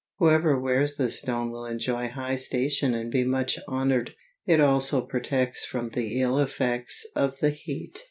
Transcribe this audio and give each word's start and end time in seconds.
Whoever 0.17 0.59
wears 0.59 0.95
this 0.95 1.19
stone 1.19 1.51
will 1.51 1.63
enjoy 1.67 2.07
high 2.07 2.35
station 2.35 2.95
and 2.95 3.11
be 3.11 3.23
much 3.23 3.59
honored; 3.67 4.15
it 4.47 4.59
also 4.59 5.01
protects 5.05 5.63
from 5.63 5.89
the 5.91 6.19
ill 6.19 6.39
effects 6.39 7.05
of 7.15 7.37
the 7.37 7.51
heat. 7.51 7.99